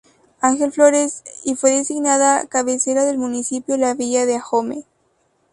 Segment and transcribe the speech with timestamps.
[0.39, 4.85] Ángel Flores, y fue designada cabecera del municipio La Villa de Ahome.